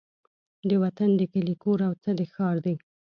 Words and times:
د 0.69 0.71
وطن 0.83 1.09
د 1.19 1.21
کلي 1.33 1.55
کور 1.63 1.79
او 1.87 1.93
څه 2.03 2.09
د 2.19 2.21
ښار 2.33 2.55
دي 2.65 2.75